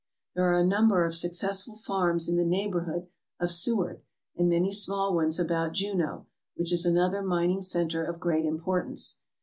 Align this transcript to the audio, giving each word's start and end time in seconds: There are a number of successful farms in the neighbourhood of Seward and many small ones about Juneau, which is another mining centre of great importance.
There 0.33 0.49
are 0.51 0.57
a 0.57 0.65
number 0.65 1.05
of 1.05 1.13
successful 1.13 1.75
farms 1.75 2.27
in 2.27 2.35
the 2.35 2.43
neighbourhood 2.43 3.05
of 3.39 3.51
Seward 3.51 4.01
and 4.35 4.49
many 4.49 4.71
small 4.73 5.13
ones 5.13 5.39
about 5.39 5.73
Juneau, 5.73 6.25
which 6.55 6.73
is 6.73 6.87
another 6.87 7.21
mining 7.21 7.61
centre 7.61 8.03
of 8.03 8.19
great 8.19 8.45
importance. 8.45 9.17